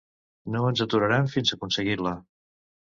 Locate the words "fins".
1.37-1.55